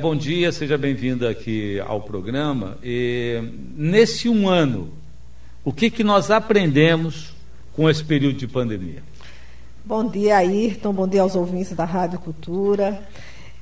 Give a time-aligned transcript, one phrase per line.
[0.00, 2.78] Bom dia, seja bem-vinda aqui ao programa.
[2.84, 3.42] E,
[3.76, 4.92] nesse um ano,
[5.64, 7.34] o que, que nós aprendemos
[7.74, 9.02] com esse período de pandemia?
[9.84, 10.92] Bom dia, Ayrton.
[10.92, 13.02] Bom dia aos ouvintes da Rádio Cultura.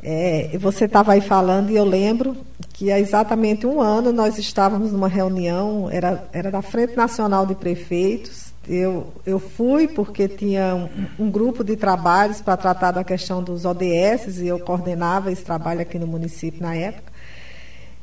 [0.03, 2.37] É, você estava aí falando e eu lembro
[2.75, 7.55] que há exatamente um ano nós estávamos numa reunião, era, era da Frente Nacional de
[7.55, 13.43] Prefeitos, eu, eu fui porque tinha um, um grupo de trabalhos para tratar da questão
[13.43, 17.13] dos ODS e eu coordenava esse trabalho aqui no município na época.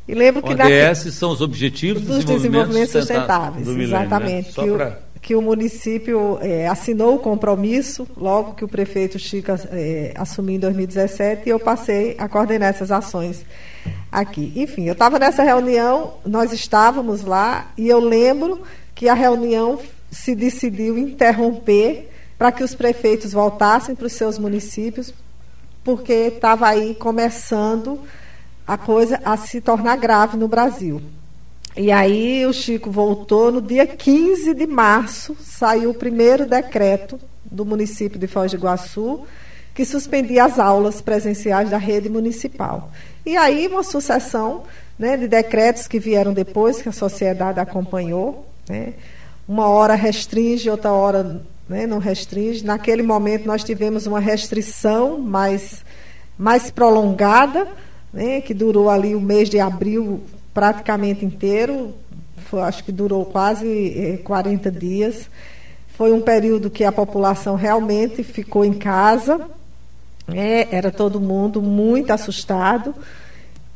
[0.07, 4.60] E lembro que ODS são os objetivos dos desenvolvimento sustentáveis, do exatamente.
[4.60, 4.92] Milênio, né?
[4.92, 10.14] que, o, que o município é, assinou o compromisso logo que o prefeito Chica é,
[10.18, 13.45] assumiu em 2017 e eu passei a coordenar essas ações
[14.11, 14.51] aqui.
[14.57, 18.61] Enfim, eu estava nessa reunião, nós estávamos lá e eu lembro
[18.93, 19.79] que a reunião
[20.13, 25.13] se decidiu interromper para que os prefeitos voltassem para os seus municípios,
[25.83, 27.99] porque estava aí começando
[28.65, 31.01] a coisa a se tornar grave no Brasil.
[31.75, 37.66] E aí o Chico voltou no dia 15 de março, saiu o primeiro decreto do
[37.66, 39.22] município de Foz do Iguaçu,
[39.73, 42.92] que suspendia as aulas presenciais da rede municipal.
[43.25, 44.64] E aí uma sucessão
[44.98, 48.94] né, de decretos que vieram depois, que a sociedade acompanhou, né,
[49.47, 52.63] uma hora restringe, outra hora né, não restringe.
[52.63, 55.83] Naquele momento nós tivemos uma restrição mais,
[56.38, 57.67] mais prolongada,
[58.11, 60.21] né, que durou ali o mês de abril
[60.53, 61.94] praticamente inteiro,
[62.45, 65.30] foi, acho que durou quase 40 eh, dias.
[65.97, 69.41] Foi um período que a população realmente ficou em casa,
[70.27, 72.94] né, era todo mundo muito assustado.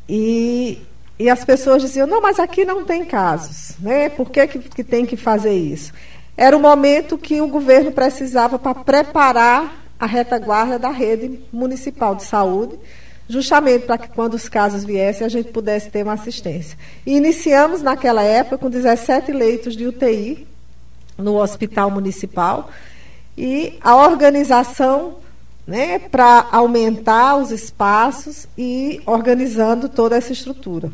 [0.08, 0.82] E,
[1.20, 4.10] e as pessoas diziam, não, mas aqui não tem casos, né?
[4.10, 5.92] Por que, que, que tem que fazer isso?
[6.36, 12.24] Era o momento que o governo precisava para preparar a retaguarda da rede municipal de
[12.24, 12.78] saúde,
[13.28, 16.78] justamente para que quando os casos viessem a gente pudesse ter uma assistência.
[17.06, 20.48] E iniciamos naquela época com 17 leitos de UTI
[21.18, 22.70] no hospital municipal
[23.36, 25.16] e a organização
[25.66, 30.90] né, para aumentar os espaços e organizando toda essa estrutura.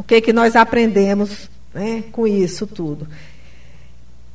[0.00, 3.06] O que, que nós aprendemos né, com isso tudo?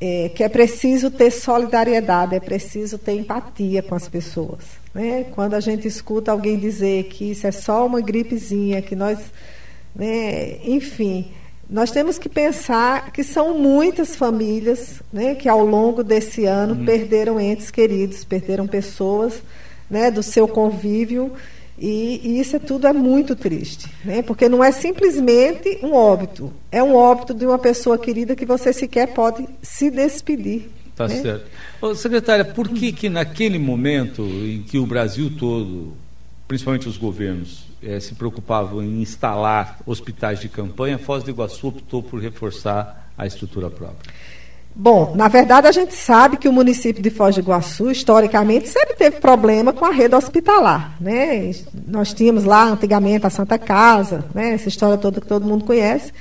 [0.00, 4.60] É, que é preciso ter solidariedade, é preciso ter empatia com as pessoas.
[4.94, 5.26] Né?
[5.32, 9.18] Quando a gente escuta alguém dizer que isso é só uma gripezinha, que nós.
[9.92, 11.32] Né, enfim,
[11.68, 16.84] nós temos que pensar que são muitas famílias né, que ao longo desse ano uhum.
[16.84, 19.42] perderam entes queridos, perderam pessoas
[19.90, 21.32] né, do seu convívio.
[21.78, 24.22] E, e, isso é tudo é muito triste, né?
[24.22, 28.72] porque não é simplesmente um óbito, é um óbito de uma pessoa querida que você
[28.72, 30.70] sequer pode se despedir.
[30.94, 31.20] Tá né?
[31.20, 31.46] certo.
[31.80, 35.94] Ô, secretária, por que que naquele momento em que o Brasil todo,
[36.48, 42.02] principalmente os governos, eh, se preocupavam em instalar hospitais de campanha, Foz do Iguaçu optou
[42.02, 44.10] por reforçar a estrutura própria?
[44.78, 48.94] Bom, na verdade a gente sabe que o município de Foz do Iguaçu, historicamente, sempre
[48.94, 50.94] teve problema com a rede hospitalar.
[51.00, 51.50] Né?
[51.88, 54.52] Nós tínhamos lá antigamente a Santa Casa, né?
[54.52, 56.12] essa história toda que todo mundo conhece.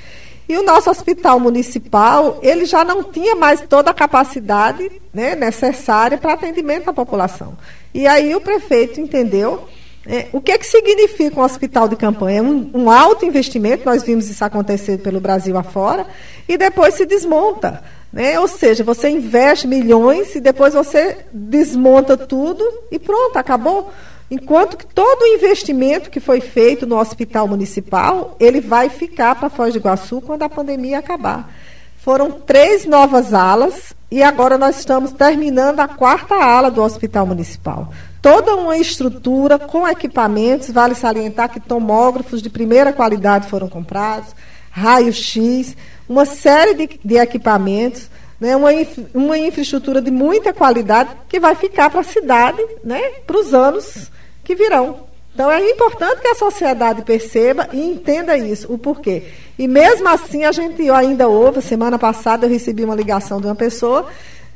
[0.47, 6.17] E o nosso hospital municipal, ele já não tinha mais toda a capacidade né, necessária
[6.17, 7.57] para atendimento à população.
[7.93, 9.67] E aí o prefeito entendeu
[10.07, 12.43] é, o que, é que significa um hospital de campanha?
[12.43, 16.05] Um, um alto investimento, nós vimos isso acontecer pelo Brasil afora,
[16.47, 17.83] e depois se desmonta.
[18.13, 18.39] Né?
[18.39, 23.91] Ou seja, você investe milhões e depois você desmonta tudo e pronto, acabou.
[24.29, 29.49] Enquanto que todo o investimento que foi feito no hospital municipal, ele vai ficar para
[29.49, 31.51] Foz do Iguaçu quando a pandemia acabar.
[31.97, 37.91] Foram três novas alas e agora nós estamos terminando a quarta ala do hospital municipal
[38.25, 44.35] toda uma estrutura com equipamentos, vale salientar que tomógrafos de primeira qualidade foram comprados,
[44.71, 45.77] raio-x,
[46.09, 48.09] uma série de, de equipamentos,
[48.39, 48.69] né, uma,
[49.13, 54.11] uma infraestrutura de muita qualidade que vai ficar para a cidade né, para os anos
[54.43, 55.01] que virão.
[55.31, 59.25] Então é importante que a sociedade perceba e entenda isso, o porquê.
[59.59, 63.55] E mesmo assim a gente ainda ouve, semana passada eu recebi uma ligação de uma
[63.55, 64.07] pessoa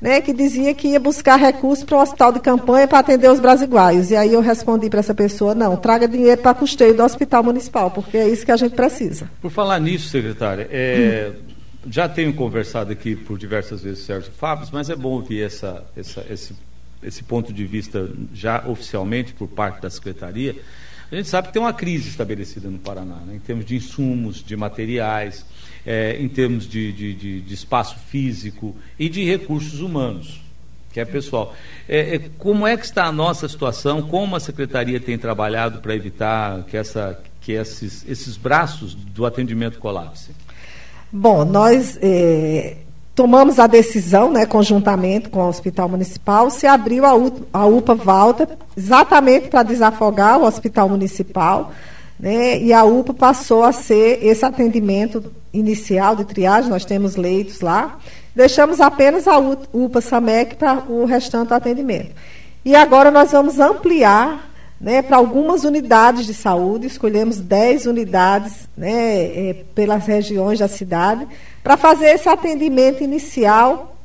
[0.01, 3.39] né, que dizia que ia buscar recursos para o hospital de campanha para atender os
[3.39, 4.11] brasileiros.
[4.11, 7.91] E aí eu respondi para essa pessoa, não, traga dinheiro para custeio do hospital municipal,
[7.91, 9.29] porque é isso que a gente precisa.
[9.41, 11.39] Por falar nisso, secretária, é, hum.
[11.89, 15.43] já tenho conversado aqui por diversas vezes com o Sérgio Fábio, mas é bom ouvir
[15.43, 16.53] essa, essa, esse,
[17.03, 20.55] esse ponto de vista já oficialmente por parte da Secretaria.
[21.11, 24.43] A gente sabe que tem uma crise estabelecida no Paraná, né, em termos de insumos,
[24.43, 25.43] de materiais,
[25.85, 30.39] é, em termos de, de, de, de, espaço físico e de recursos humanos.
[30.93, 31.55] que é pessoal.
[31.87, 34.03] É, é, como é que está a nossa situação?
[34.03, 39.79] Como a secretaria tem trabalhado para evitar que, essa, que esses, esses braços do atendimento
[39.79, 40.35] colapsem?
[41.11, 42.77] Bom, nós é,
[43.19, 47.93] tomamos a decisão, né, conjuntamente com o Hospital Municipal, se abriu a, U, a UPA
[47.93, 51.73] Valda exatamente para desafogar o Hospital Municipal.
[52.17, 57.59] Né, e a UPA passou a ser esse atendimento inicial de triagem, nós temos leitos
[57.59, 57.97] lá,
[58.33, 62.11] Deixamos apenas a UPA SAMEC para o restante atendimento.
[62.63, 64.48] E agora nós vamos ampliar
[64.79, 71.27] né, para algumas unidades de saúde, escolhemos 10 unidades né, é, pelas regiões da cidade,
[71.61, 73.97] para fazer esse atendimento inicial,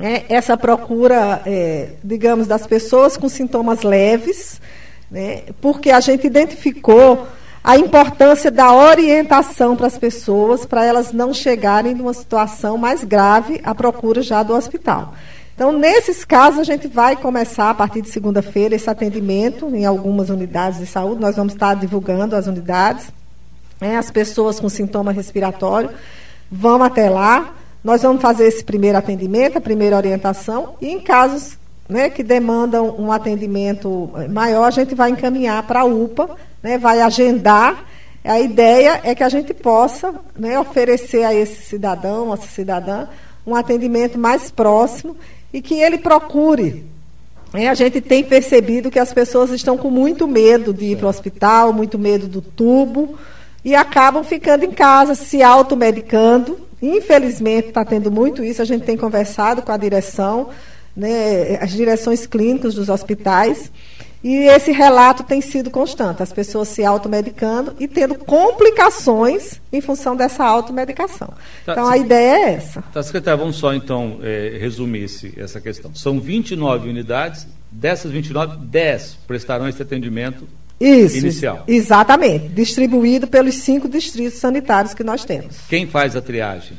[0.00, 4.60] né, essa procura, é, digamos, das pessoas com sintomas leves,
[5.10, 7.26] né, porque a gente identificou
[7.64, 13.60] a importância da orientação para as pessoas, para elas não chegarem numa situação mais grave
[13.64, 15.14] à procura já do hospital.
[15.54, 20.30] Então, nesses casos, a gente vai começar, a partir de segunda-feira, esse atendimento em algumas
[20.30, 21.20] unidades de saúde.
[21.20, 23.12] Nós vamos estar divulgando as unidades.
[23.80, 23.96] Né?
[23.96, 25.90] As pessoas com sintoma respiratório
[26.50, 27.54] vão até lá.
[27.84, 30.74] Nós vamos fazer esse primeiro atendimento, a primeira orientação.
[30.80, 31.58] E em casos
[31.88, 37.00] né, que demandam um atendimento maior, a gente vai encaminhar para a UPA né, vai
[37.00, 37.84] agendar.
[38.24, 43.08] A ideia é que a gente possa né, oferecer a esse cidadão, a essa cidadã,
[43.46, 45.16] um atendimento mais próximo
[45.52, 46.84] e que ele procure.
[47.54, 51.06] É, a gente tem percebido que as pessoas estão com muito medo de ir para
[51.06, 53.18] o hospital, muito medo do tubo,
[53.64, 56.58] e acabam ficando em casa, se automedicando.
[56.80, 58.62] Infelizmente, está tendo muito isso.
[58.62, 60.48] A gente tem conversado com a direção,
[60.96, 63.70] né, as direções clínicas dos hospitais.
[64.22, 70.14] E esse relato tem sido constante, as pessoas se automedicando e tendo complicações em função
[70.14, 71.28] dessa automedicação.
[71.66, 72.82] Tá, então, a ideia é essa.
[72.92, 75.92] Tá, secretária, vamos só então é, resumir esse, essa questão.
[75.92, 80.46] São 29 unidades, dessas 29, 10 prestarão esse atendimento
[80.78, 81.64] Isso, inicial.
[81.66, 85.56] Exatamente, distribuído pelos cinco distritos sanitários que nós temos.
[85.68, 86.76] Quem faz a triagem?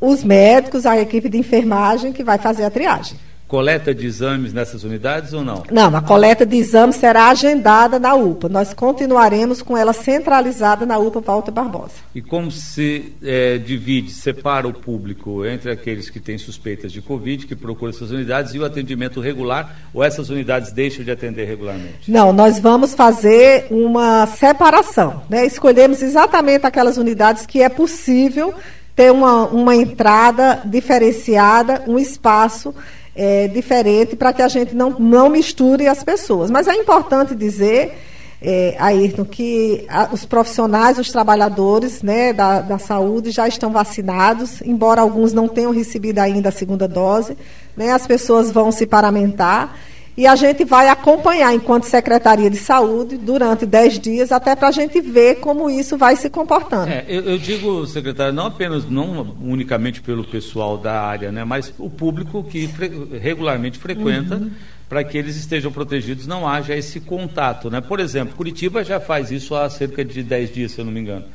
[0.00, 3.16] Os médicos, a equipe de enfermagem que vai fazer a triagem
[3.50, 5.64] coleta de exames nessas unidades ou não?
[5.72, 8.48] Não, a coleta de exames será agendada na UPA.
[8.48, 11.94] Nós continuaremos com ela centralizada na UPA Walter Barbosa.
[12.14, 17.44] E como se é, divide, separa o público entre aqueles que têm suspeitas de Covid,
[17.44, 22.08] que procuram essas unidades, e o atendimento regular, ou essas unidades deixam de atender regularmente?
[22.08, 25.24] Não, nós vamos fazer uma separação.
[25.28, 25.44] Né?
[25.44, 28.54] Escolhemos exatamente aquelas unidades que é possível
[28.94, 32.72] ter uma, uma entrada diferenciada, um espaço
[33.14, 36.50] é, diferente para que a gente não, não misture as pessoas.
[36.50, 37.96] Mas é importante dizer,
[38.42, 44.62] é, Ayrton, que a, os profissionais, os trabalhadores né, da, da saúde já estão vacinados,
[44.62, 47.36] embora alguns não tenham recebido ainda a segunda dose.
[47.76, 49.76] Né, as pessoas vão se paramentar
[50.16, 54.72] e a gente vai acompanhar, enquanto Secretaria de Saúde, durante 10 dias, até para a
[54.72, 56.90] gente ver como isso vai se comportando.
[56.90, 61.72] É, eu, eu, digo, secretário, não apenas, não unicamente pelo pessoal da área, né, mas
[61.78, 62.90] o público que fre
[63.20, 64.36] regularmente frequenta.
[64.36, 64.50] Uhum
[64.90, 67.70] para que eles estejam protegidos, não haja esse contato.
[67.70, 67.80] Né?
[67.80, 70.98] Por exemplo, Curitiba já faz isso há cerca de 10 dias, se eu não me
[70.98, 71.26] engano.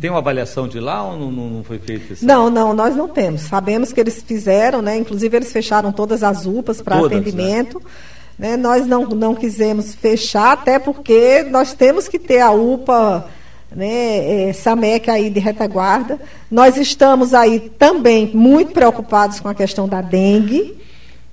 [0.00, 2.12] Tem uma avaliação de lá ou não, não foi feita?
[2.12, 2.24] Assim?
[2.24, 3.40] Não, não, nós não temos.
[3.40, 4.96] Sabemos que eles fizeram, né?
[4.96, 7.06] inclusive eles fecharam todas as UPAs para né?
[7.06, 7.80] atendimento.
[7.80, 7.90] Né?
[8.40, 8.56] Né?
[8.56, 13.28] Nós não, não quisemos fechar, até porque nós temos que ter a UPA
[13.70, 16.18] né, é, SAMEC aí de retaguarda.
[16.50, 20.74] Nós estamos aí também muito preocupados com a questão da dengue.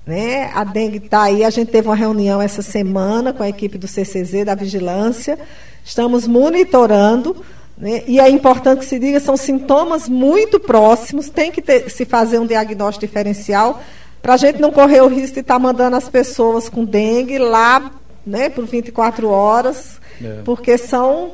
[0.06, 0.50] Né?
[0.54, 3.88] A dengue está aí, a gente teve uma reunião essa semana com a equipe do
[3.88, 5.38] CCZ, da Vigilância.
[5.82, 7.42] Estamos monitorando.
[7.78, 8.02] Né?
[8.06, 12.38] E é importante que se diga, são sintomas muito próximos, tem que ter, se fazer
[12.38, 13.80] um diagnóstico diferencial
[14.28, 17.38] para a gente não correr o risco de estar tá mandando as pessoas com dengue
[17.38, 17.90] lá
[18.26, 20.42] né, por 24 horas, é.
[20.44, 21.32] porque são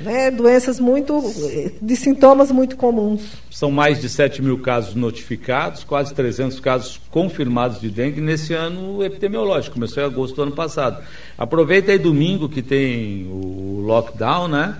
[0.00, 1.22] né, doenças muito,
[1.82, 3.20] de sintomas muito comuns.
[3.50, 9.04] São mais de 7 mil casos notificados, quase 300 casos confirmados de dengue nesse ano
[9.04, 11.04] epidemiológico, começou em agosto do ano passado.
[11.36, 14.78] Aproveita aí domingo que tem o lockdown, né?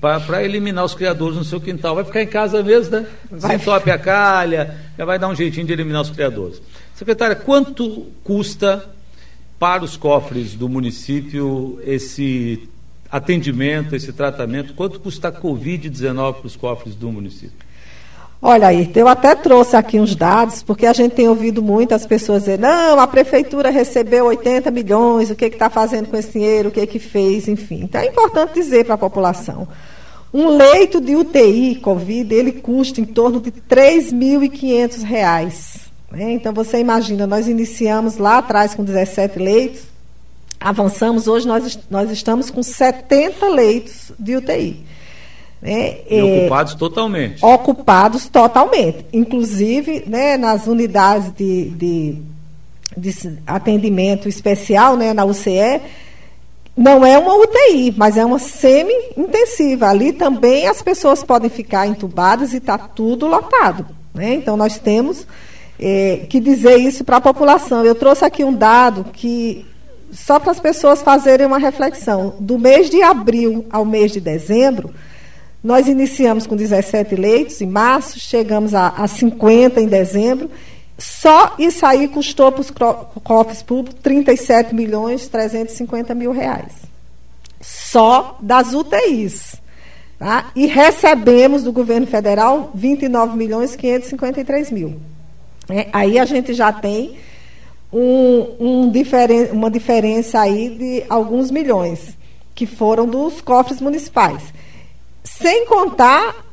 [0.00, 1.94] Para eliminar os criadores no seu quintal.
[1.94, 3.06] Vai ficar em casa mesmo, né?
[3.30, 3.58] Vai.
[3.58, 6.62] Se tope a calha, já vai dar um jeitinho de eliminar os criadores.
[6.94, 8.88] Secretária, quanto custa
[9.58, 12.68] para os cofres do município esse
[13.10, 14.72] atendimento, esse tratamento?
[14.72, 17.69] Quanto custa a Covid-19 para os cofres do município?
[18.42, 22.44] Olha aí, eu até trouxe aqui uns dados, porque a gente tem ouvido muitas pessoas
[22.44, 26.72] dizer, não, a prefeitura recebeu 80 milhões, o que está fazendo com esse dinheiro, o
[26.72, 27.82] que, que fez, enfim.
[27.82, 29.68] Então é importante dizer para a população.
[30.32, 36.32] Um leito de UTI Covid, ele custa em torno de R$ 3.500 Né?
[36.32, 39.82] Então você imagina, nós iniciamos lá atrás com 17 leitos,
[40.58, 44.82] avançamos, hoje nós, nós estamos com 70 leitos de UTI.
[45.60, 45.98] Né?
[46.08, 47.44] E é, ocupados totalmente.
[47.44, 49.04] Ocupados totalmente.
[49.12, 52.16] Inclusive, né, nas unidades de, de,
[52.96, 55.80] de atendimento especial, né, na UCE,
[56.76, 59.88] não é uma UTI, mas é uma semi-intensiva.
[59.88, 63.86] Ali também as pessoas podem ficar entubadas e está tudo lotado.
[64.14, 64.34] Né?
[64.34, 65.26] Então, nós temos
[65.78, 67.84] é, que dizer isso para a população.
[67.84, 69.66] Eu trouxe aqui um dado que,
[70.10, 74.94] só para as pessoas fazerem uma reflexão, do mês de abril ao mês de dezembro,
[75.62, 80.50] nós iniciamos com 17 leitos em março, chegamos a, a 50 em dezembro.
[80.96, 82.70] Só isso aí custou para os
[83.22, 86.72] cofres públicos 37 milhões 350 mil reais.
[87.60, 89.56] Só das UTIs.
[90.18, 90.50] Tá?
[90.54, 95.00] E recebemos do governo federal 29 milhões 553 mil.
[95.68, 97.16] É, aí a gente já tem
[97.92, 102.16] um, um diferen, uma diferença aí de alguns milhões
[102.54, 104.42] que foram dos cofres municipais
[105.40, 106.46] sem contar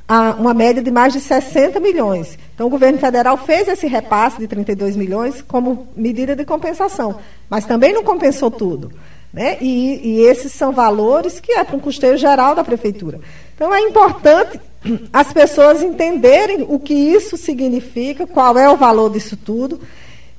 [0.07, 2.37] a uma média de mais de 60 milhões.
[2.55, 7.65] Então, o governo federal fez esse repasse de 32 milhões como medida de compensação, mas
[7.65, 8.91] também não compensou tudo.
[9.33, 9.57] Né?
[9.59, 13.19] E, e esses são valores que é para um custeio geral da prefeitura.
[13.53, 14.59] Então, é importante
[15.11, 19.81] as pessoas entenderem o que isso significa, qual é o valor disso tudo.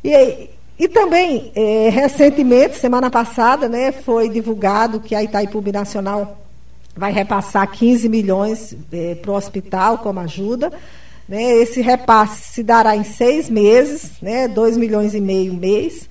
[0.02, 0.48] E,
[0.78, 6.47] e também, é, recentemente, semana passada, né, foi divulgado que a Itaipu Nacional
[6.96, 10.72] vai repassar 15 milhões é, para o hospital como ajuda.
[11.28, 11.52] Né?
[11.56, 14.48] Esse repasse se dará em seis meses, né?
[14.48, 16.08] 2 milhões e meio mês,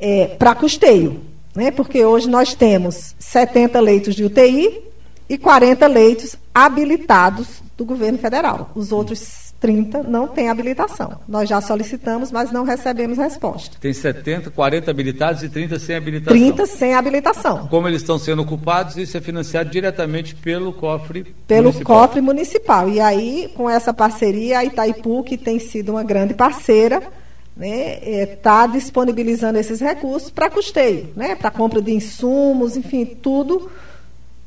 [0.00, 1.20] é, para custeio.
[1.54, 1.70] Né?
[1.70, 4.82] Porque hoje nós temos 70 leitos de UTI
[5.28, 8.70] e 40 leitos habilitados do governo federal.
[8.74, 11.20] Os outros 30 não tem habilitação.
[11.28, 13.76] Nós já solicitamos, mas não recebemos resposta.
[13.80, 16.38] Tem 70, 40 habilitados e 30 sem habilitação.
[16.38, 17.66] 30 sem habilitação.
[17.68, 22.00] Como eles estão sendo ocupados, isso é financiado diretamente pelo cofre pelo municipal.
[22.00, 22.88] cofre municipal.
[22.88, 27.10] E aí, com essa parceria, a Itaipu, que tem sido uma grande parceira, está
[27.56, 33.70] né, é, tá disponibilizando esses recursos para custeio, né, para compra de insumos, enfim, tudo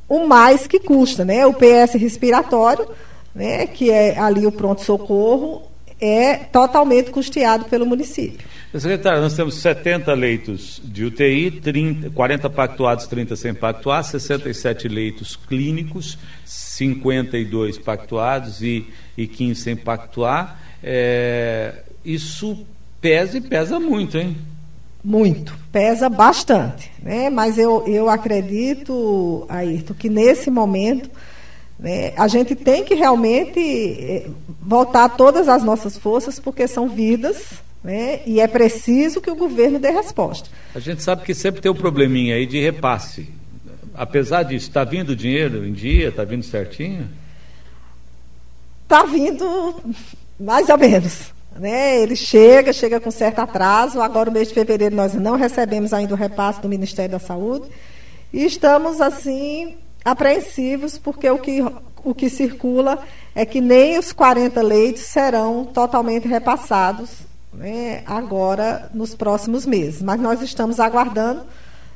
[0.08, 1.26] o mais que custa.
[1.26, 1.46] Né?
[1.46, 2.88] O PS respiratório
[3.34, 5.64] né, que é ali o pronto-socorro,
[6.02, 8.48] é totalmente custeado pelo município.
[8.72, 15.36] Secretário, nós temos 70 leitos de UTI, 30, 40 pactuados, 30 sem pactuar, 67 leitos
[15.36, 20.60] clínicos, 52 pactuados e, e 15 sem pactuar.
[20.84, 21.74] É,
[22.06, 22.66] isso
[23.02, 24.38] pesa e pesa muito, hein?
[25.04, 26.92] Muito, pesa bastante.
[27.02, 27.30] Né?
[27.30, 31.10] Mas eu, eu acredito, Ayrton, que nesse momento
[31.80, 32.12] né?
[32.18, 34.28] A gente tem que realmente eh,
[34.62, 38.20] voltar todas as nossas forças, porque são vidas, né?
[38.26, 40.50] e é preciso que o governo dê resposta.
[40.76, 43.30] A gente sabe que sempre tem um probleminha aí de repasse.
[43.96, 46.10] Apesar disso, está vindo dinheiro em dia?
[46.10, 47.10] Está vindo certinho?
[48.84, 49.76] Está vindo
[50.38, 51.32] mais ou menos.
[51.56, 52.02] Né?
[52.02, 54.02] Ele chega, chega com certo atraso.
[54.02, 57.66] Agora, o mês de fevereiro, nós não recebemos ainda o repasse do Ministério da Saúde.
[58.32, 61.64] E estamos, assim, apreensivos, porque o que,
[62.04, 63.00] o que circula
[63.36, 67.10] é que nem os 40 leitos serão totalmente repassados
[67.54, 70.02] né, agora nos próximos meses.
[70.02, 71.42] Mas nós estamos aguardando.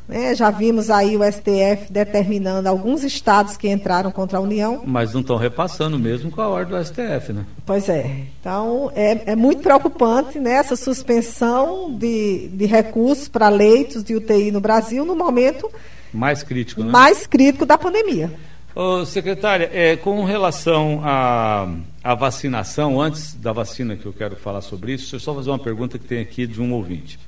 [0.05, 4.81] Né, já vimos aí o STF determinando alguns estados que entraram contra a União.
[4.86, 7.45] Mas não estão repassando mesmo com a ordem do STF, né?
[7.65, 8.25] Pois é.
[8.38, 14.51] Então, é, é muito preocupante né, essa suspensão de, de recursos para leitos de UTI
[14.51, 15.72] no Brasil no momento
[16.13, 16.91] mais crítico, né?
[16.91, 18.32] Mais crítico da pandemia.
[18.75, 21.72] Ô, secretária, é, com relação à,
[22.03, 25.50] à vacinação, antes da vacina que eu quero falar sobre isso, deixa eu só fazer
[25.50, 27.20] uma pergunta que tem aqui de um ouvinte.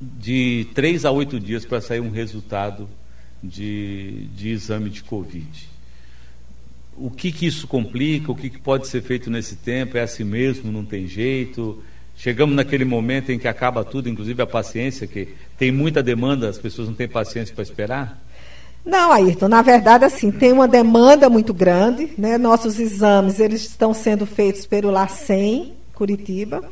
[0.00, 2.88] De três a oito dias para sair um resultado
[3.42, 5.68] de, de exame de Covid.
[6.96, 10.24] o que, que isso complica, o que, que pode ser feito nesse tempo, é assim
[10.24, 11.82] mesmo, não tem jeito.
[12.16, 16.58] Chegamos naquele momento em que acaba tudo, inclusive a paciência, que tem muita demanda, as
[16.58, 18.18] pessoas não têm paciência para esperar?
[18.84, 22.38] Não, Ayrton, na verdade, assim, tem uma demanda muito grande, né?
[22.38, 26.62] Nossos exames, eles estão sendo feitos pelo LACEN, Curitiba,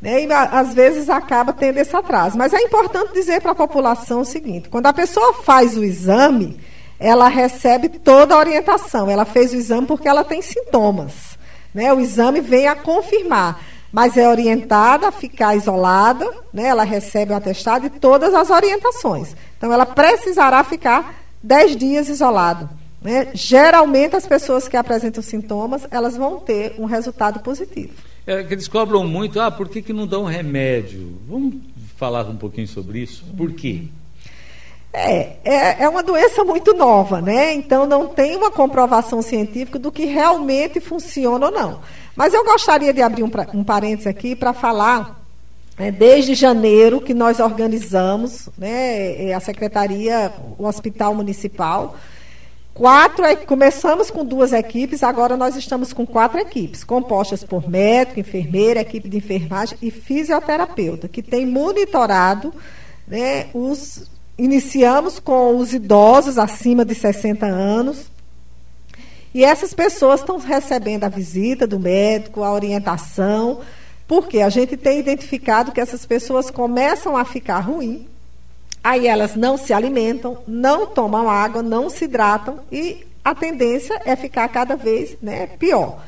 [0.00, 0.24] né?
[0.24, 2.36] e às vezes acaba tendo esse atraso.
[2.36, 6.58] Mas é importante dizer para a população o seguinte, quando a pessoa faz o exame,
[6.98, 9.08] ela recebe toda a orientação.
[9.08, 11.38] Ela fez o exame porque ela tem sintomas.
[11.72, 11.92] Né?
[11.92, 13.60] O exame vem a confirmar,
[13.92, 16.64] mas é orientada a ficar isolada, né?
[16.64, 19.36] ela recebe o atestado e todas as orientações.
[19.58, 22.68] Então, ela precisará ficar 10 dias isolado.
[23.02, 23.28] Né?
[23.34, 27.92] Geralmente, as pessoas que apresentam sintomas, elas vão ter um resultado positivo.
[28.26, 31.20] É que eles cobram muito, ah, por que, que não dão remédio?
[31.28, 31.56] Vamos
[31.96, 33.24] falar um pouquinho sobre isso?
[33.36, 33.88] Por quê?
[34.92, 37.54] É, é, é, uma doença muito nova, né?
[37.54, 41.80] Então não tem uma comprovação científica do que realmente funciona ou não.
[42.14, 45.18] Mas eu gostaria de abrir um, um parênteses aqui para falar,
[45.78, 51.96] né, desde janeiro, que nós organizamos, né, a Secretaria, o Hospital Municipal.
[52.74, 58.80] Quatro, começamos com duas equipes, agora nós estamos com quatro equipes, compostas por médico, enfermeira,
[58.80, 62.52] equipe de enfermagem e fisioterapeuta, que tem monitorado
[63.06, 68.10] né, os Iniciamos com os idosos acima de 60 anos.
[69.34, 73.60] E essas pessoas estão recebendo a visita do médico, a orientação,
[74.06, 78.06] porque a gente tem identificado que essas pessoas começam a ficar ruim,
[78.84, 84.14] aí elas não se alimentam, não tomam água, não se hidratam e a tendência é
[84.16, 86.02] ficar cada vez né, pior.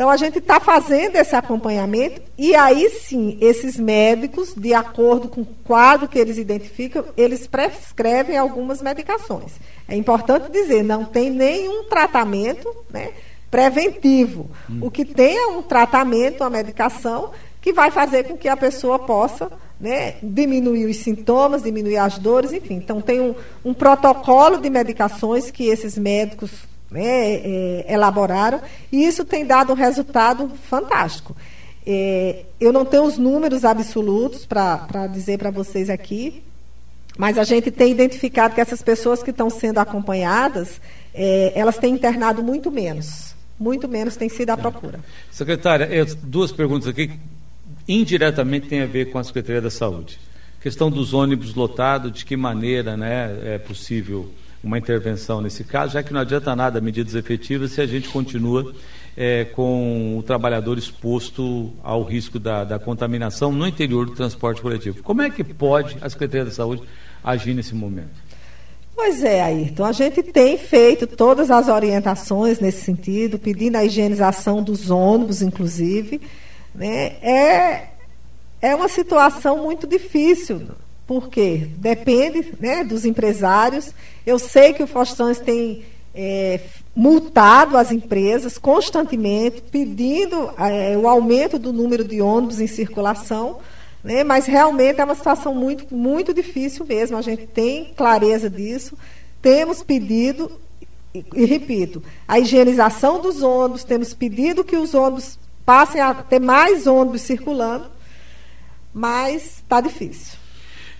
[0.00, 5.42] Então, a gente está fazendo esse acompanhamento e aí sim, esses médicos, de acordo com
[5.42, 9.52] o quadro que eles identificam, eles prescrevem algumas medicações.
[9.86, 13.10] É importante dizer, não tem nenhum tratamento né,
[13.50, 14.50] preventivo.
[14.70, 14.78] Hum.
[14.80, 18.98] O que tem é um tratamento, uma medicação, que vai fazer com que a pessoa
[18.98, 22.76] possa né, diminuir os sintomas, diminuir as dores, enfim.
[22.76, 29.24] Então, tem um, um protocolo de medicações que esses médicos né, é, elaboraram, e isso
[29.24, 31.36] tem dado um resultado fantástico.
[31.86, 36.42] É, eu não tenho os números absolutos para dizer para vocês aqui,
[37.16, 40.80] mas a gente tem identificado que essas pessoas que estão sendo acompanhadas,
[41.14, 43.34] é, elas têm internado muito menos.
[43.58, 45.00] Muito menos tem sido a procura.
[45.30, 47.10] Secretária, duas perguntas aqui,
[47.86, 50.18] indiretamente tem a ver com a Secretaria da Saúde.
[50.62, 54.30] Questão dos ônibus lotados, de que maneira né, é possível
[54.62, 58.72] uma intervenção nesse caso, já que não adianta nada medidas efetivas se a gente continua
[59.16, 65.02] é, com o trabalhador exposto ao risco da, da, contaminação no interior do transporte coletivo.
[65.02, 66.82] Como é que pode a Secretaria da Saúde
[67.24, 68.30] agir nesse momento?
[68.94, 74.62] Pois é, Ayrton, a gente tem feito todas as orientações nesse sentido, pedindo a higienização
[74.62, 76.20] dos ônibus, inclusive.
[76.74, 77.16] Né?
[77.22, 77.88] É,
[78.60, 80.68] é uma situação muito difícil
[81.10, 83.92] porque depende né, dos empresários.
[84.24, 85.82] Eu sei que o Faustões tem
[86.14, 86.60] é,
[86.94, 93.58] multado as empresas constantemente, pedindo é, o aumento do número de ônibus em circulação,
[94.04, 97.16] né, mas realmente é uma situação muito, muito difícil mesmo.
[97.16, 98.96] A gente tem clareza disso,
[99.42, 100.60] temos pedido,
[101.12, 106.38] e, e repito, a higienização dos ônibus, temos pedido que os ônibus passem a ter
[106.38, 107.90] mais ônibus circulando,
[108.94, 110.38] mas está difícil.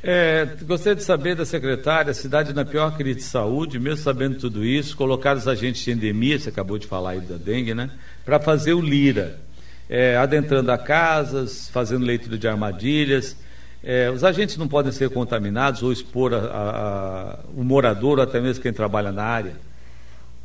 [0.03, 4.39] É, gostaria de saber da secretária, a cidade na pior crise de saúde, mesmo sabendo
[4.39, 7.91] tudo isso, colocar os agentes de endemia, você acabou de falar aí da dengue, né?
[8.25, 9.39] Para fazer o LIRA,
[9.91, 13.37] é, adentrando a casas, fazendo leitura de armadilhas.
[13.85, 18.25] É, os agentes não podem ser contaminados ou expor a, a, a, o morador ou
[18.25, 19.53] até mesmo quem trabalha na área?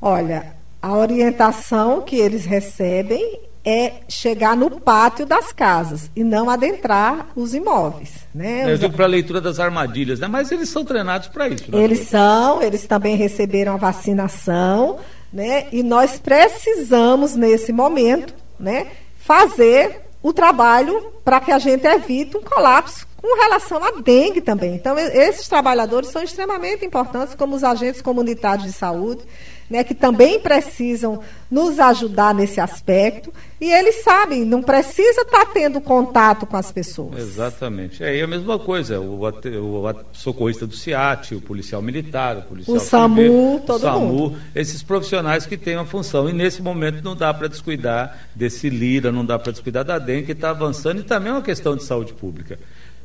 [0.02, 7.30] Olha, a orientação que eles recebem é chegar no pátio das casas e não adentrar
[7.36, 8.12] os imóveis.
[8.34, 8.72] Né?
[8.72, 10.28] Eu digo para a leitura das armadilhas, né?
[10.28, 11.72] mas eles são treinados para isso.
[11.72, 11.84] Né?
[11.84, 15.00] Eles são, eles também receberam a vacinação,
[15.34, 15.68] né?
[15.72, 22.42] e nós precisamos, nesse momento, né, fazer o trabalho para que a gente evite um
[22.42, 24.76] colapso com relação à dengue também.
[24.76, 29.24] Então, esses trabalhadores são extremamente importantes como os agentes comunitários de saúde
[29.70, 33.34] né, que também precisam nos ajudar nesse aspecto.
[33.60, 37.18] E eles sabem, não precisa estar tá tendo contato com as pessoas.
[37.18, 38.04] Exatamente.
[38.04, 42.78] É a mesma coisa, o, o, o socorrista do CIAT, o policial militar, o policial
[42.78, 44.38] o SAMU, todo o SAMU, mundo.
[44.54, 46.30] esses profissionais que têm uma função.
[46.30, 50.26] E nesse momento não dá para descuidar desse LIRA, não dá para descuidar da DEM,
[50.26, 52.60] que está avançando, e também é uma questão de saúde pública.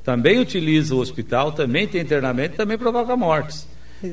[0.05, 3.67] Também utiliza o hospital, também tem internamento, também provoca mortes.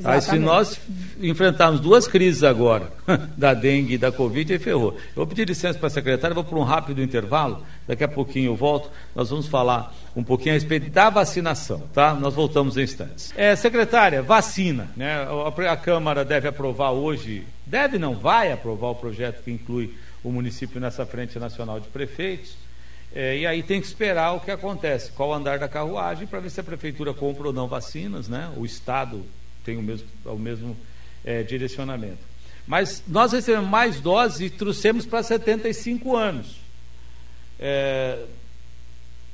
[0.04, 0.80] Aí se nós
[1.22, 2.92] enfrentarmos duas crises agora,
[3.38, 4.94] da dengue e da Covid, aí ferrou.
[4.94, 8.52] Eu vou pedir licença para a secretária, vou para um rápido intervalo, daqui a pouquinho
[8.52, 12.14] eu volto, nós vamos falar um pouquinho a respeito da vacinação, tá?
[12.14, 13.34] Nós voltamos em instantes.
[13.38, 15.26] É, secretária, vacina, né?
[15.26, 20.32] A, a Câmara deve aprovar hoje, deve não, vai aprovar o projeto que inclui o
[20.32, 22.56] município nessa frente nacional de prefeitos.
[23.16, 26.42] É, e aí tem que esperar o que acontece, qual o andar da carruagem, para
[26.42, 28.52] ver se a prefeitura compra ou não vacinas, né?
[28.58, 29.24] O Estado
[29.68, 30.78] tem o mesmo, o mesmo
[31.26, 32.20] é, direcionamento.
[32.66, 36.56] Mas nós recebemos mais doses e trouxemos para 75 anos.
[37.60, 38.24] É,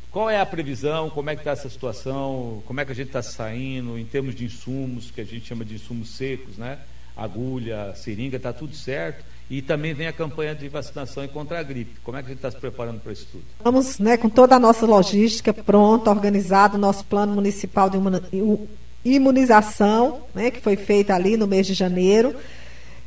[0.09, 1.11] qual é a previsão?
[1.11, 2.63] Como é que está essa situação?
[2.65, 5.63] Como é que a gente está saindo em termos de insumos, que a gente chama
[5.63, 6.79] de insumos secos, né?
[7.15, 9.23] Agulha, seringa, está tudo certo.
[9.49, 11.99] E também vem a campanha de vacinação contra a gripe.
[12.03, 13.43] Como é que a gente está se preparando para isso tudo?
[13.57, 17.97] Estamos né, com toda a nossa logística pronta, organizado, nosso plano municipal de
[19.03, 22.35] imunização, né, que foi feita ali no mês de janeiro.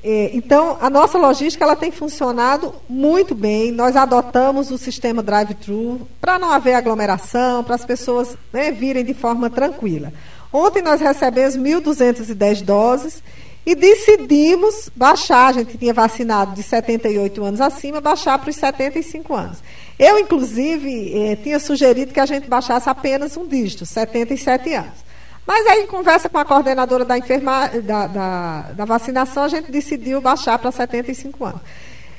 [0.04, 3.72] É, então, a nossa logística ela tem funcionado muito bem.
[3.72, 9.14] Nós adotamos o sistema drive-thru para não haver aglomeração, para as pessoas né, virem de
[9.14, 10.12] forma tranquila.
[10.52, 13.22] Ontem nós recebemos 1.210 doses
[13.66, 19.34] e decidimos baixar, a gente tinha vacinado de 78 anos acima, baixar para os 75
[19.34, 19.58] anos.
[19.98, 25.05] Eu, inclusive, eh, tinha sugerido que a gente baixasse apenas um dígito, 77 anos.
[25.46, 29.70] Mas aí, em conversa com a coordenadora da, enferma, da, da, da vacinação, a gente
[29.70, 31.60] decidiu baixar para 75 anos.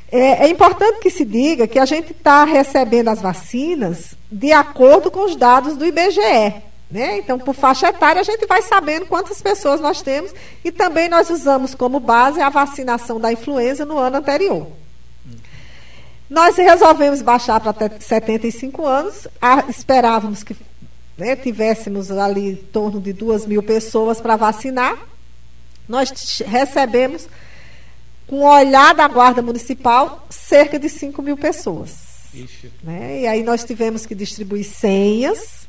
[0.10, 5.12] É, é, importante que se diga que a gente está recebendo as vacinas de acordo
[5.12, 6.64] com os dados do IBGE.
[6.90, 7.18] Né?
[7.18, 10.32] Então, por faixa etária, a gente vai sabendo quantas pessoas nós temos
[10.64, 14.68] e também nós usamos como base a vacinação da influenza no ano anterior.
[16.30, 19.28] Nós resolvemos baixar para 75 anos,
[19.68, 20.56] esperávamos que
[21.18, 24.98] né, tivéssemos ali em torno de duas mil pessoas para vacinar.
[25.88, 26.12] Nós
[26.46, 27.28] recebemos,
[28.28, 31.96] com o olhar da Guarda Municipal, cerca de 5 mil pessoas.
[32.84, 33.22] Né?
[33.22, 35.68] E aí nós tivemos que distribuir senhas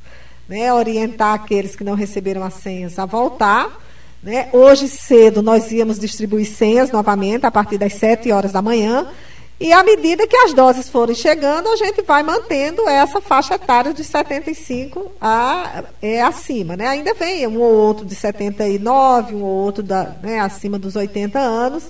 [0.49, 3.71] né, orientar aqueles que não receberam as senhas a voltar.
[4.23, 4.49] Né?
[4.53, 9.07] Hoje cedo nós íamos distribuir senhas novamente, a partir das 7 horas da manhã.
[9.61, 13.92] E à medida que as doses forem chegando, a gente vai mantendo essa faixa etária
[13.92, 16.77] de 75 a, é, acima.
[16.77, 16.87] Né?
[16.87, 21.40] Ainda vem um ou outro de 79, um ou outro da, né, acima dos 80
[21.40, 21.87] anos.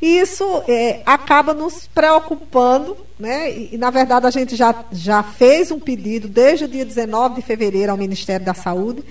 [0.00, 3.52] E isso é, acaba nos preocupando, né?
[3.52, 7.42] E, na verdade, a gente já, já fez um pedido desde o dia 19 de
[7.42, 9.04] fevereiro ao Ministério da Saúde,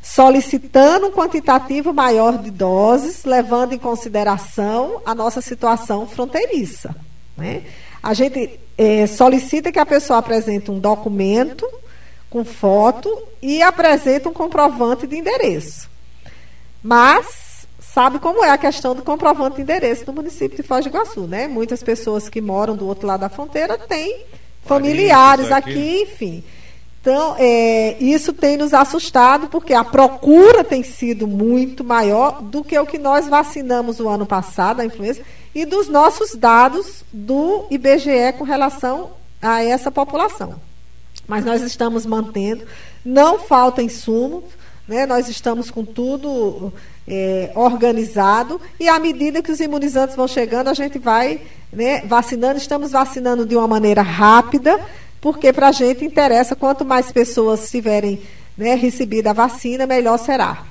[0.00, 6.96] solicitando um quantitativo maior de doses, levando em consideração a nossa situação fronteiriça.
[7.40, 7.62] Né?
[8.02, 11.68] A gente é, solicita que a pessoa apresente um documento
[12.28, 13.10] com foto
[13.42, 15.90] e apresente um comprovante de endereço.
[16.82, 20.88] Mas sabe como é a questão do comprovante de endereço no município de Foz do
[20.88, 21.48] Iguaçu, né?
[21.48, 24.24] Muitas pessoas que moram do outro lado da fronteira têm
[24.64, 26.44] familiares aqui, enfim.
[27.00, 32.78] Então, é, isso tem nos assustado, porque a procura tem sido muito maior do que
[32.78, 35.22] o que nós vacinamos o ano passado, a influenza,
[35.54, 40.60] e dos nossos dados do IBGE com relação a essa população.
[41.26, 42.64] Mas nós estamos mantendo,
[43.04, 44.44] não falta insumo,
[44.86, 45.06] né?
[45.06, 46.72] nós estamos com tudo
[47.08, 51.40] é, organizado e à medida que os imunizantes vão chegando, a gente vai
[51.72, 52.58] né, vacinando.
[52.58, 54.78] Estamos vacinando de uma maneira rápida,
[55.20, 58.20] porque para a gente interessa quanto mais pessoas tiverem
[58.56, 60.64] né, recebido a vacina, melhor será.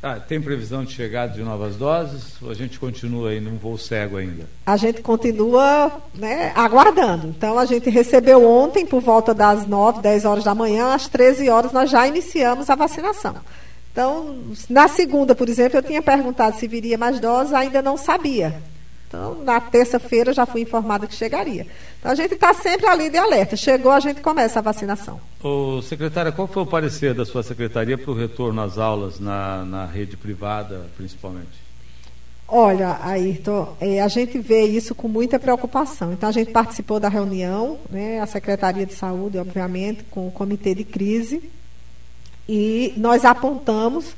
[0.00, 3.76] Ah, tem previsão de chegada de novas doses ou a gente continua aí num voo
[3.76, 4.48] cego ainda?
[4.64, 7.26] A gente continua né, aguardando.
[7.26, 11.48] Então, a gente recebeu ontem, por volta das 9, 10 horas da manhã, às 13
[11.50, 13.34] horas, nós já iniciamos a vacinação.
[13.90, 14.36] Então,
[14.70, 18.54] na segunda, por exemplo, eu tinha perguntado se viria mais doses, ainda não sabia.
[19.08, 21.66] Então, na terça-feira já fui informada que chegaria.
[21.98, 23.56] Então, a gente está sempre ali de alerta.
[23.56, 25.18] Chegou, a gente começa a vacinação.
[25.42, 29.64] Ô, secretária, qual foi o parecer da sua secretaria para o retorno às aulas na,
[29.64, 31.68] na rede privada, principalmente?
[32.46, 36.12] Olha, Ayrton, é, a gente vê isso com muita preocupação.
[36.12, 40.74] Então, a gente participou da reunião, né, a Secretaria de Saúde, obviamente, com o Comitê
[40.74, 41.42] de Crise,
[42.46, 44.14] e nós apontamos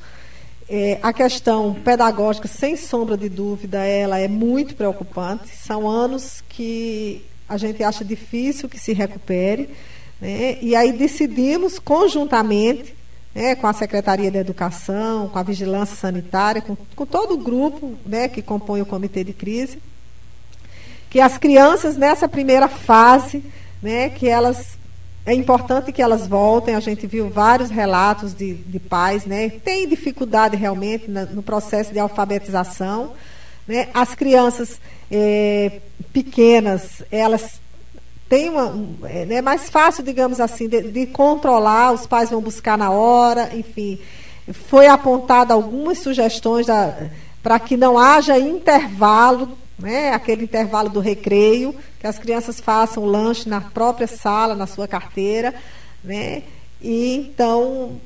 [0.72, 5.48] é, a questão pedagógica, sem sombra de dúvida, ela é muito preocupante.
[5.48, 9.68] São anos que a gente acha difícil que se recupere.
[10.20, 10.59] Né?
[10.62, 12.94] E aí decidimos conjuntamente,
[13.35, 17.98] né, com a Secretaria de Educação, com a Vigilância Sanitária, com, com todo o grupo
[18.06, 19.78] né, que compõe o Comitê de Crise,
[21.11, 23.42] que as crianças nessa primeira fase,
[23.83, 24.78] né, que elas
[25.24, 26.74] é importante que elas voltem.
[26.74, 29.50] A gente viu vários relatos de, de pais, né?
[29.50, 33.12] Tem dificuldade realmente no processo de alfabetização.
[33.66, 33.88] Né?
[33.92, 34.80] As crianças
[35.11, 35.80] é,
[36.12, 37.61] pequenas, elas
[38.28, 38.74] têm uma.
[39.04, 43.50] É né, mais fácil, digamos assim, de, de controlar, os pais vão buscar na hora,
[43.54, 43.98] enfim.
[44.68, 46.66] Foi apontada algumas sugestões
[47.42, 53.06] para que não haja intervalo né, aquele intervalo do recreio, que as crianças façam o
[53.06, 55.54] lanche na própria sala, na sua carteira,
[56.02, 56.42] né?
[56.80, 58.00] E então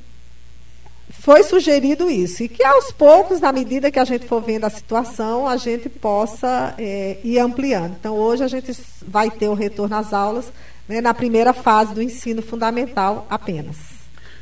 [1.11, 4.71] foi sugerido isso e que aos poucos, na medida que a gente for vendo a
[4.71, 7.97] situação, a gente possa é, ir ampliando.
[7.99, 8.73] Então hoje a gente
[9.07, 10.53] vai ter o retorno às aulas
[10.89, 13.77] né, na primeira fase do ensino fundamental apenas.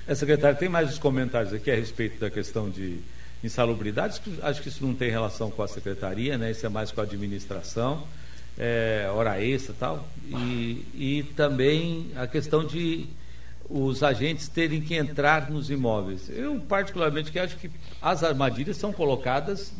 [0.06, 2.98] É, secretária, tem mais os comentários aqui a respeito da questão de
[3.42, 6.50] insalubridade, acho que isso não tem relação com a secretaria, né?
[6.50, 8.04] isso é mais com a administração,
[8.58, 10.08] é, hora extra e tal.
[10.94, 13.06] E, também a questão de
[13.68, 16.28] os agentes terem que entrar nos imóveis.
[16.28, 19.72] Eu, particularmente, que acho que as armadilhas são colocadas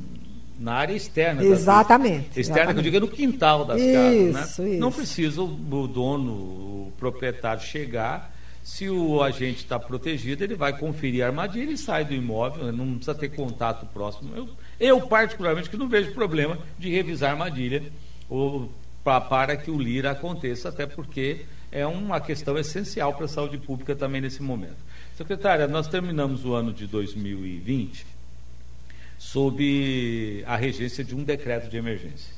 [0.58, 1.44] na área externa.
[1.44, 2.40] Exatamente.
[2.40, 2.74] Externa, exatamente.
[2.74, 4.58] que eu digo, é no quintal das isso, casas.
[4.58, 4.70] Né?
[4.70, 4.80] Isso.
[4.80, 8.31] Não precisa o dono, o proprietário chegar
[8.62, 12.72] se o agente está protegido, ele vai conferir a armadilha e sai do imóvel, né?
[12.72, 14.34] não precisa ter contato próximo.
[14.36, 14.48] Eu,
[14.78, 17.82] eu particularmente, que não vejo problema de revisar a armadilha
[18.28, 18.70] ou,
[19.02, 23.58] pra, para que o LIRA aconteça, até porque é uma questão essencial para a saúde
[23.58, 24.76] pública também nesse momento.
[25.16, 28.06] Secretária, nós terminamos o ano de 2020
[29.18, 32.34] sob a regência de um decreto de emergência.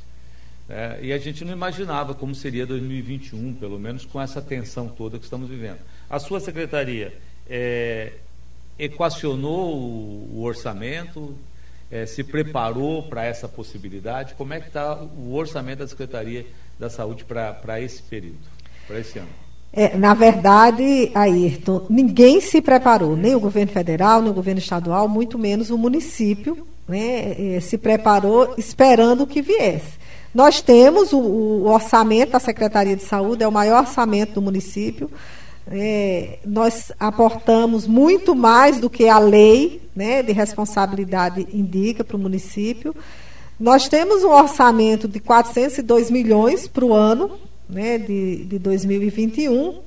[0.68, 5.18] É, e a gente não imaginava como seria 2021, pelo menos com essa tensão toda
[5.18, 5.80] que estamos vivendo.
[6.14, 7.12] A sua secretaria
[7.50, 8.12] é,
[8.78, 11.34] equacionou o, orçamento,
[11.90, 14.34] é, se preparou para essa possibilidade?
[14.34, 16.46] Como é que está o orçamento da Secretaria
[16.78, 18.38] da Saúde para esse período,
[18.86, 19.28] para esse ano?
[19.72, 25.08] É, na verdade, Ayrton, ninguém se preparou, nem o governo federal, nem o governo estadual,
[25.08, 29.98] muito menos o município, né, é, se preparou esperando o que viesse.
[30.32, 35.10] Nós temos o, o, orçamento da Secretaria de Saúde, é o maior orçamento do município,
[35.70, 42.20] é, nós aportamos muito mais do que a lei né, de responsabilidade indica para o
[42.20, 42.94] município.
[43.58, 49.78] Nós temos um orçamento de 402 milhões para o ano né, de, de 2021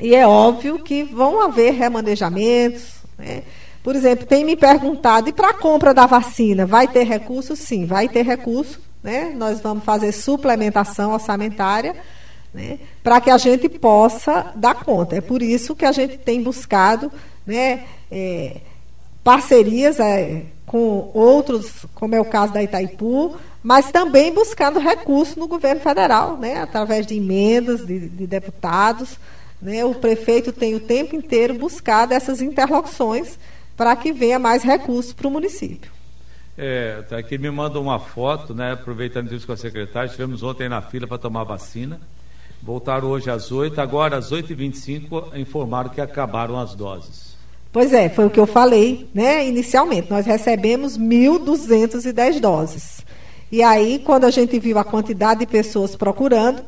[0.00, 2.94] e é óbvio que vão haver remanejamentos.
[3.18, 3.42] Né?
[3.82, 7.56] Por exemplo, tem me perguntado, e para a compra da vacina, vai ter recurso?
[7.56, 8.80] Sim, vai ter recurso.
[9.02, 9.34] Né?
[9.36, 11.96] Nós vamos fazer suplementação orçamentária
[12.52, 15.16] né, para que a gente possa dar conta.
[15.16, 17.10] É por isso que a gente tem buscado
[17.46, 18.60] né, é,
[19.24, 25.46] parcerias é, com outros, como é o caso da Itaipu, mas também buscando recursos no
[25.46, 29.18] governo federal, né, através de emendas de, de deputados.
[29.60, 33.38] Né, o prefeito tem o tempo inteiro buscado essas interlocuções
[33.76, 35.90] para que venha mais recursos para o município.
[36.58, 40.68] É, tá aqui me manda uma foto, né, aproveitando isso com a secretária, estivemos ontem
[40.68, 42.00] na fila para tomar vacina.
[42.62, 47.32] Voltaram hoje às 8, agora às 8h25 informaram que acabaram as doses.
[47.72, 50.10] Pois é, foi o que eu falei né, inicialmente.
[50.10, 53.00] Nós recebemos 1.210 doses.
[53.50, 56.62] E aí, quando a gente viu a quantidade de pessoas procurando,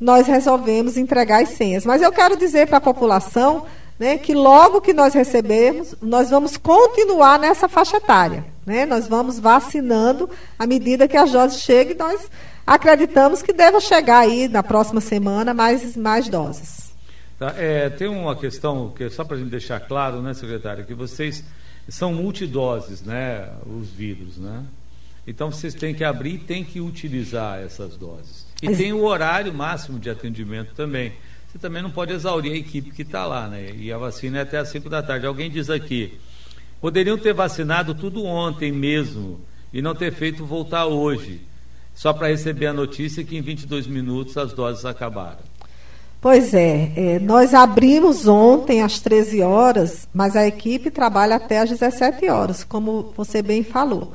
[0.00, 1.84] nós resolvemos entregar as senhas.
[1.84, 3.64] Mas eu quero dizer para a população
[3.98, 8.44] né, que logo que nós recebermos, nós vamos continuar nessa faixa etária.
[8.64, 8.86] Né?
[8.86, 12.30] Nós vamos vacinando à medida que as doses cheguem, nós
[12.70, 16.94] acreditamos que deva chegar aí na próxima semana mais, mais doses.
[17.36, 20.94] Tá, é, tem uma questão que só para a gente deixar claro, né, secretária, que
[20.94, 21.42] vocês
[21.88, 24.62] são multidoses, né, os vidros, né?
[25.26, 28.46] Então vocês têm que abrir e têm que utilizar essas doses.
[28.62, 28.78] E Mas...
[28.78, 31.12] tem o horário máximo de atendimento também.
[31.50, 33.72] Você também não pode exaurir a equipe que está lá, né?
[33.74, 35.26] E a vacina é até às 5 da tarde.
[35.26, 36.20] Alguém diz aqui,
[36.80, 39.40] poderiam ter vacinado tudo ontem mesmo
[39.72, 41.49] e não ter feito voltar hoje
[41.94, 45.50] só para receber a notícia que em 22 minutos as doses acabaram.
[46.20, 51.70] Pois é, é, nós abrimos ontem às 13 horas, mas a equipe trabalha até às
[51.70, 54.12] 17 horas, como você bem falou.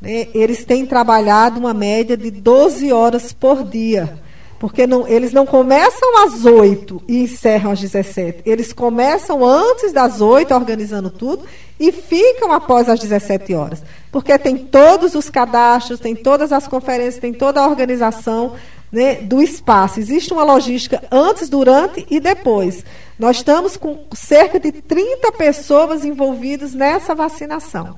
[0.00, 0.28] Né?
[0.32, 4.18] Eles têm trabalhado uma média de 12 horas por dia
[4.60, 8.42] porque não, eles não começam às 8 e encerram às 17.
[8.44, 11.46] Eles começam antes das 8, organizando tudo,
[11.80, 13.82] e ficam após as 17 horas.
[14.12, 18.52] Porque tem todos os cadastros, tem todas as conferências, tem toda a organização
[18.92, 19.98] né, do espaço.
[19.98, 22.84] Existe uma logística antes, durante e depois.
[23.18, 27.96] Nós estamos com cerca de 30 pessoas envolvidas nessa vacinação.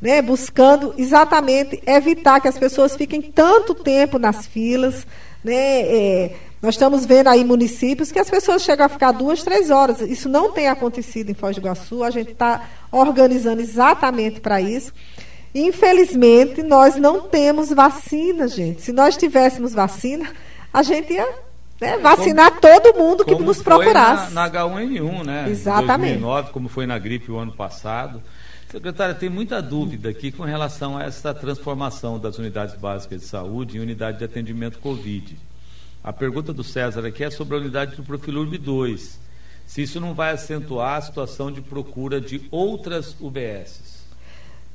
[0.00, 5.06] Né, buscando exatamente evitar que as pessoas fiquem tanto tempo nas filas,
[5.44, 9.70] né, é, Nós estamos vendo aí municípios que as pessoas chegam a ficar duas, três
[9.70, 10.00] horas.
[10.00, 12.04] Isso não tem acontecido em Foz do Iguaçu.
[12.04, 14.92] A gente está organizando exatamente para isso.
[15.54, 18.80] Infelizmente, nós não temos vacina, gente.
[18.80, 20.30] Se nós tivéssemos vacina,
[20.72, 21.28] a gente ia
[21.80, 24.32] né, vacinar como, todo mundo que nos procurasse.
[24.32, 25.46] Na, na H1N1, né?
[25.48, 26.16] Exatamente.
[26.16, 28.22] Em 2009, como foi na gripe o ano passado.
[28.72, 33.76] Secretária, tem muita dúvida aqui com relação a essa transformação das unidades básicas de saúde
[33.76, 35.36] em unidade de atendimento Covid.
[36.02, 39.18] A pergunta do César aqui é sobre a unidade do Profilurb 2.
[39.66, 44.04] Se isso não vai acentuar a situação de procura de outras UBSs.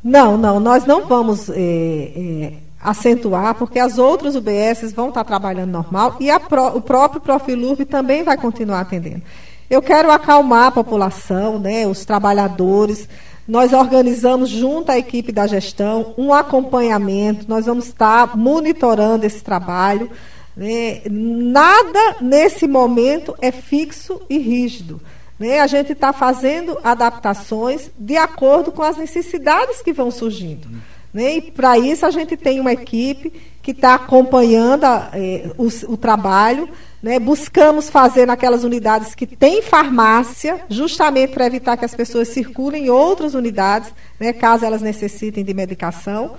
[0.03, 5.71] Não, não, nós não vamos é, é, acentuar, porque as outras UBSs vão estar trabalhando
[5.71, 9.23] normal e pro, o próprio Profilurb também vai continuar atendendo.
[9.67, 13.09] Eu quero acalmar a população, né, os trabalhadores.
[13.47, 20.09] Nós organizamos, junto à equipe da gestão, um acompanhamento, nós vamos estar monitorando esse trabalho.
[20.55, 21.01] Né?
[21.09, 24.99] Nada nesse momento é fixo e rígido.
[25.39, 25.61] Né?
[25.61, 30.67] A gente está fazendo adaptações de acordo com as necessidades que vão surgindo.
[31.13, 31.37] Né?
[31.37, 33.31] E para isso a gente tem uma equipe
[33.61, 36.69] que está acompanhando a, eh, o, o, trabalho.
[37.01, 37.19] Né?
[37.19, 42.89] Buscamos fazer naquelas unidades que tem farmácia, justamente para evitar que as pessoas circulem em
[42.89, 44.33] outras unidades, né?
[44.33, 46.35] caso elas necessitem de medicação.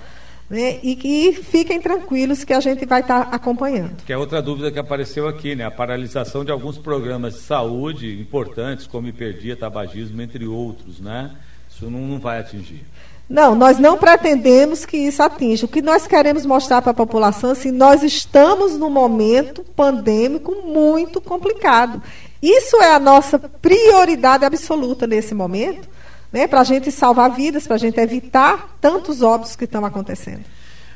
[0.49, 0.79] Né?
[0.81, 3.97] E que fiquem tranquilos que a gente vai estar tá acompanhando.
[4.03, 5.63] Que é outra dúvida que apareceu aqui, né?
[5.63, 11.29] A paralisação de alguns programas de saúde importantes, como hiperdia, tabagismo, entre outros, né?
[11.69, 12.83] Isso não, não vai atingir.
[13.29, 15.65] Não, nós não pretendemos que isso atinja.
[15.65, 20.63] O que nós queremos mostrar para a população é assim, nós estamos num momento pandêmico
[20.65, 22.01] muito complicado.
[22.41, 25.87] Isso é a nossa prioridade absoluta nesse momento
[26.31, 30.43] né, para a gente salvar vidas, para a gente evitar tantos óbitos que estão acontecendo.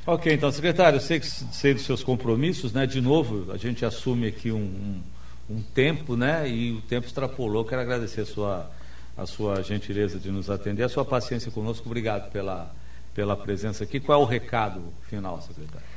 [0.06, 2.86] Ok, então, secretário, eu sei, que, sei dos seus compromissos, né?
[2.86, 5.02] De novo, a gente assume aqui um, um,
[5.50, 6.48] um tempo, né?
[6.50, 7.64] E o tempo extrapolou.
[7.64, 8.70] Quero agradecer a sua,
[9.18, 11.86] a sua gentileza de nos atender, a sua paciência conosco.
[11.86, 12.74] Obrigado pela,
[13.14, 14.00] pela presença aqui.
[14.00, 15.94] Qual é o recado final, secretário?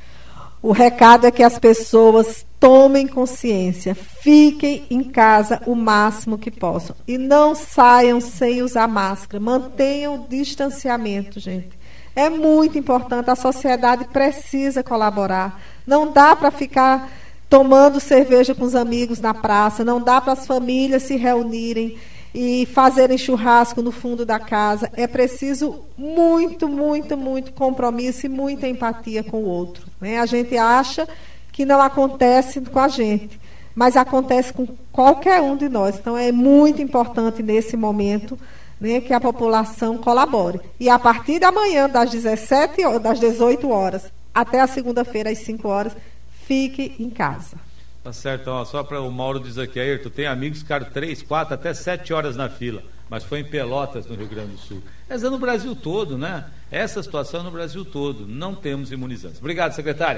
[0.61, 6.95] O recado é que as pessoas tomem consciência, fiquem em casa o máximo que possam
[7.07, 9.39] e não saiam sem usar máscara.
[9.39, 11.77] Mantenham o distanciamento, gente.
[12.15, 15.61] É muito importante, a sociedade precisa colaborar.
[15.85, 17.11] Não dá para ficar
[17.47, 21.97] tomando cerveja com os amigos na praça, não dá para as famílias se reunirem
[22.39, 24.91] e fazerem churrasco no fundo da casa.
[24.93, 29.87] É preciso muito, muito, muito compromisso e muita empatia com o outro.
[29.99, 30.19] Né?
[30.19, 31.09] A gente acha
[31.51, 33.39] que não acontece com a gente,
[33.73, 35.97] mas acontece com qualquer um de nós.
[35.97, 38.37] Então é muito importante nesse momento
[38.79, 40.61] né, que a população colabore.
[40.79, 45.67] E a partir da manhã, das 17 das 18 horas até a segunda-feira, às 5
[45.67, 45.97] horas,
[46.45, 47.66] fique em casa.
[48.07, 51.23] Tá certo, ó, só para o Mauro dizer aqui, Ayrton, tem amigos que ficaram 3,
[51.23, 54.81] 4, até 7 horas na fila, mas foi em Pelotas, no Rio Grande do Sul.
[55.09, 56.45] Essa é no Brasil todo, né?
[56.71, 58.25] Essa situação é no Brasil todo.
[58.25, 59.39] Não temos imunizantes.
[59.39, 60.15] Obrigado, secretária.